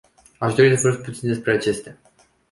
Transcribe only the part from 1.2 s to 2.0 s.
despre acestea.